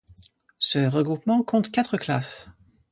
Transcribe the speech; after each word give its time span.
Ce 0.57 0.79
regroupement 0.79 1.43
compte 1.43 1.69
quatre 1.69 1.95
classes. 1.97 2.47